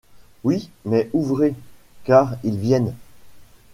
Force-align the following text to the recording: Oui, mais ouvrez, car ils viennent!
Oui, 0.43 0.71
mais 0.83 1.11
ouvrez, 1.13 1.53
car 2.05 2.33
ils 2.43 2.57
viennent! 2.57 2.95